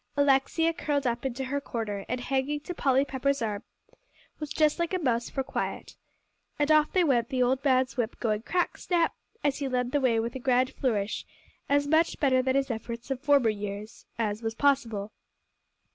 Alexia 0.17 0.73
curled 0.73 1.05
up 1.05 1.27
into 1.27 1.43
her 1.45 1.61
corner, 1.61 2.05
and 2.09 2.21
hanging 2.21 2.59
to 2.59 2.73
Polly 2.73 3.05
Pepper's 3.05 3.39
arm, 3.39 3.61
was 4.39 4.49
just 4.49 4.79
like 4.79 4.95
a 4.95 4.97
mouse 4.97 5.29
for 5.29 5.43
quiet. 5.43 5.95
And 6.57 6.71
off 6.71 6.91
they 6.91 7.03
went; 7.03 7.29
the 7.29 7.43
old 7.43 7.63
man's 7.63 7.97
whip 7.97 8.19
going 8.19 8.41
crack 8.41 8.77
snap! 8.79 9.13
as 9.43 9.59
he 9.59 9.67
led 9.67 9.91
the 9.91 10.01
way 10.01 10.19
with 10.19 10.33
a 10.33 10.39
grand 10.39 10.73
flourish, 10.73 11.23
as 11.69 11.85
much 11.85 12.19
better 12.19 12.41
than 12.41 12.55
his 12.55 12.71
efforts 12.71 13.11
of 13.11 13.21
former 13.21 13.49
years, 13.51 14.07
as 14.17 14.41
was 14.41 14.55
possible! 14.55 15.11